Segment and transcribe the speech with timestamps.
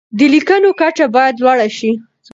[0.17, 1.91] د لیکنو کچه باید لوړه شي.